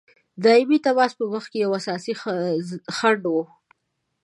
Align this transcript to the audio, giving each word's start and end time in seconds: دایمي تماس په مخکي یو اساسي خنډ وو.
دایمي 0.43 0.77
تماس 0.85 1.11
په 1.19 1.25
مخکي 1.33 1.57
یو 1.63 1.71
اساسي 1.79 2.13
خنډ 2.97 3.21
وو. 3.29 3.43